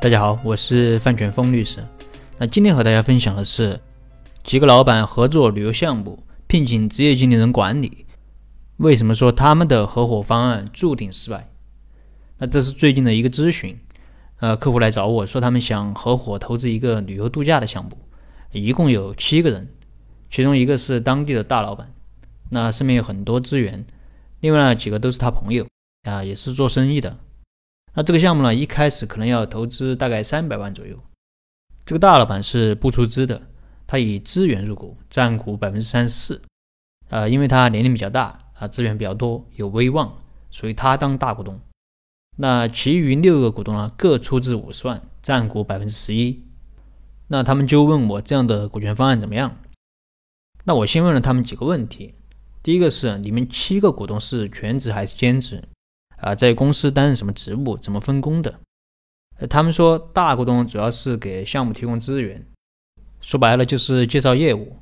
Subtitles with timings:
[0.00, 1.80] 大家好，我是范全峰律师。
[2.38, 3.80] 那今天和大家分享的是
[4.44, 8.06] 几个老板合作旅游项目，聘请职业经理人管理，
[8.76, 11.50] 为什么说他们的合伙方案注定失败？
[12.36, 13.76] 那这是最近的一个咨询，
[14.38, 17.98] 呃，客户来找我说他们想合伙投资一个旅游度假的项目，
[18.52, 19.68] 一共有七个人，
[20.30, 21.92] 其中一个是当地的大老板，
[22.50, 23.84] 那身边有很多资源，
[24.38, 25.66] 另外呢几个都是他朋友
[26.04, 27.18] 啊，也是做生意的。
[27.98, 30.96] 那这个项目呢，一开始可能要投资大概三百万左右。
[31.84, 33.42] 这个大老板是不出资的，
[33.88, 36.40] 他以资源入股，占股百分之三十四。
[37.08, 40.16] 呃，因为他年龄比较大啊，资源比较多，有威望，
[40.48, 41.60] 所以他当大股东。
[42.36, 46.44] 那其余六个股东呢，各出资五十万，占股百分之十一。
[47.26, 49.56] 那他们就问我这样的股权方案怎么样？
[50.62, 52.14] 那我先问了他们几个问题。
[52.62, 55.64] 第一个是，你们七个股东是全职还是兼职？
[56.20, 57.76] 啊，在公司担任什么职务？
[57.76, 58.60] 怎么分工的？
[59.48, 62.44] 他们说大股东主要是给项目提供资源，
[63.20, 64.76] 说白了就是介绍业务，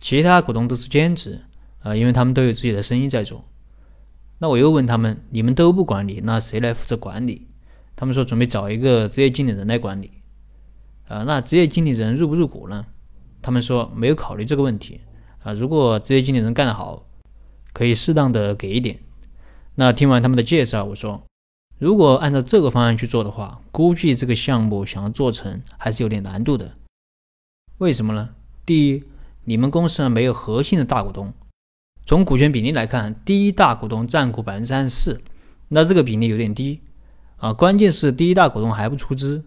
[0.00, 1.42] 其他股东都是兼职，
[1.80, 3.44] 啊，因为他们都有自己的生意在做。
[4.38, 7.46] 那我又问他们，你们都不管理，那谁来负责管理？
[7.94, 10.10] 他们说准备找一个职业经理人来管理。
[11.06, 12.86] 啊，那职业经理人入不入股呢？
[13.42, 15.00] 他们说没有考虑这个问题。
[15.42, 17.06] 啊，如果职业经理人干得好，
[17.74, 18.98] 可以适当的给一点。
[19.74, 21.22] 那听完他们的介绍，我说，
[21.78, 26.74] 如果按照这个方案去做的话，估计这个项目想要做成还是有点难度的。
[27.78, 28.34] 为什么呢？
[28.66, 29.02] 第一，
[29.44, 31.32] 你们公司呢没有核心的大股东，
[32.04, 35.22] 从股权比例来看，第一大股东占股百分之三十四，
[35.68, 36.80] 那这个比例有点低
[37.38, 37.52] 啊。
[37.52, 39.42] 关键是第一大股东还不出资。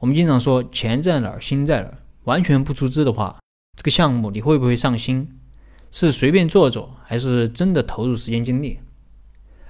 [0.00, 1.98] 我们经常说钱在哪儿，心在哪儿。
[2.24, 3.38] 完全不出资的话，
[3.76, 5.38] 这个项目你会不会上心？
[5.90, 8.80] 是随便做做，还是真的投入时间精力？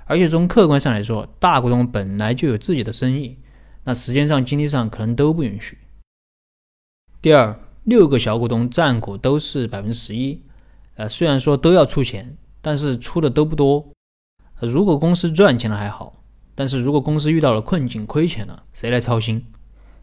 [0.06, 3.38] 而且从客观上来说，大股东本来就有自己的生意，
[3.84, 5.78] 那时间上、精力上可能都不允许。
[7.22, 10.42] 第二，六个小股东占股都是百分之十一，
[10.96, 13.88] 呃，虽然说都要出钱，但是出的都不多。
[14.60, 16.22] 如果公司赚钱了还好，
[16.54, 19.46] 但是如果公司遇到了困境、亏钱了，谁来操心？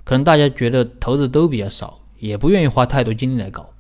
[0.04, 3.74] 可能大家觉得投的都比较少，也不愿意花太多精力来搞。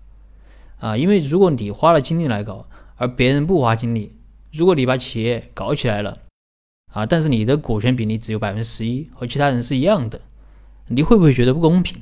[0.80, 4.16] 啊，因为如果你花了精力来搞，而别人不花精力。
[4.52, 6.20] 如果你把企业搞起来了，
[6.92, 10.20] 啊，但是你的股权比例只有百分之十一，和其他人是一样的，
[10.88, 12.02] 你会不会觉得不公平？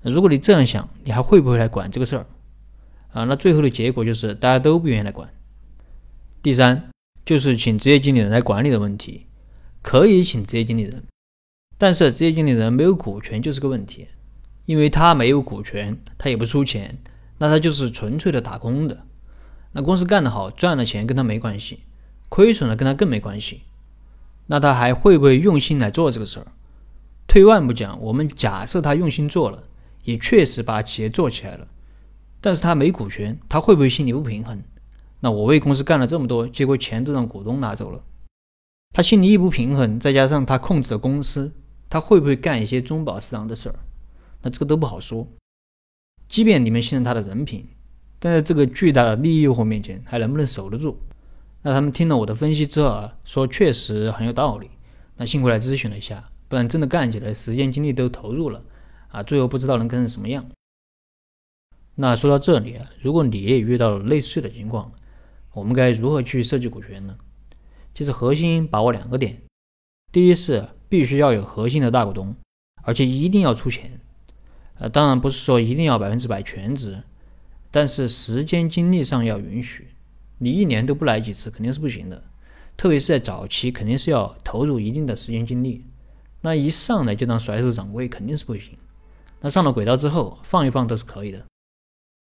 [0.00, 2.26] 如果你这样想，你还会不会来管这个事儿？
[3.12, 5.28] 啊，那最后的结果就是大家都不愿意来管。
[6.42, 6.90] 第三，
[7.24, 9.26] 就是请职业经理人来管理的问题，
[9.82, 11.04] 可以请职业经理人，
[11.76, 14.08] 但是职业经理人没有股权就是个问题，
[14.64, 16.98] 因为他没有股权，他也不出钱，
[17.36, 19.04] 那他就是纯粹的打工的。
[19.72, 21.80] 那公司干得好，赚了钱跟他没关系，
[22.28, 23.62] 亏损了跟他更没关系。
[24.46, 26.46] 那他还会不会用心来做这个事儿？
[27.26, 29.64] 退万步讲，我们假设他用心做了，
[30.04, 31.66] 也确实把企业做起来了，
[32.40, 34.62] 但是他没股权，他会不会心里不平衡？
[35.20, 38.04] 那我为公司干了这么多，结果钱都让股东拿走了，
[38.92, 41.50] 他心里一不平衡，再加上他控制了公司，
[41.88, 43.76] 他会不会干一些中饱私囊的事儿？
[44.42, 45.26] 那这个都不好说。
[46.28, 47.66] 即便你们信任他的人品。
[48.24, 50.96] 但在这个巨大的利益诱惑面前，还能不能守得住？
[51.62, 54.70] 那他们听了我的分析之后啊，说确实很有道理。
[55.16, 58.62] 那幸亏来咨询了一下，不然真的干起来，时间精力都投入了
[59.08, 60.46] 啊，最后不知道能干成什么样。
[61.96, 64.92] 那说到这里啊，如果你也遇到了类似的情况，
[65.52, 67.18] 我们该如何去设计股权呢？
[67.92, 69.36] 其实核心把握两个点：
[70.12, 72.36] 第一是必须要有核心的大股东，
[72.82, 74.00] 而且一定要出钱。
[74.78, 77.02] 呃，当然不是说一定要百分之百全职。
[77.72, 79.88] 但是时间精力上要允许，
[80.38, 82.22] 你一年都不来几次肯定是不行的，
[82.76, 85.84] 特别是在早期肯定是要投入一定的时间精力。
[86.42, 88.76] 那一上来就当甩手掌柜肯定是不行。
[89.40, 91.44] 那上了轨道之后放一放都是可以的。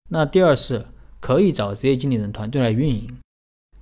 [0.08, 0.86] 那第二是
[1.18, 3.08] 可以找职业经理人团队来运营，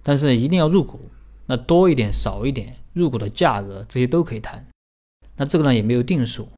[0.03, 1.01] 但是一定要入股。
[1.47, 4.67] 那多一点少一点，入股的价格这些都可以谈。
[5.37, 6.49] 那这个呢也没有定数，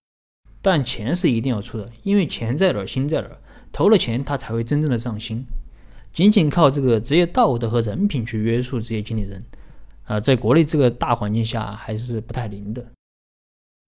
[0.63, 3.41] 但钱是一定要出的，因为钱在哪儿心在哪儿。
[3.75, 5.45] 投了钱，他才会真正的上心。
[6.13, 9.43] 仅仅靠这个职业道德和人品去约束职业经理人，
[10.05, 12.87] 啊，在国内这个大环境下还是不太灵的。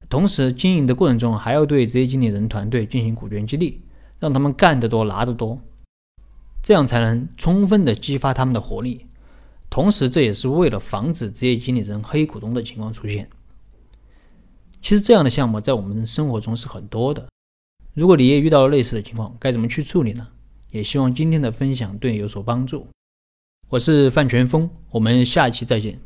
[0.08, 3.80] 同时，经营的过程中还要对职业经理人团队进行股权激励，
[4.18, 5.56] 让他们干得多拿得多，
[6.64, 9.06] 这样才能充分的激发他们的活力。
[9.70, 13.28] 同时，这也是为了防止职业经理人黑股东的情况出现。
[14.82, 17.28] 其实，这样的项目在我们生活中是很多的。
[17.96, 20.28] 如果你也遇到了类似的情况，该怎么去处理呢？
[20.70, 22.86] 也希望今天的分享对你有所帮助。
[23.70, 25.98] 我是范全峰，我们下期再见。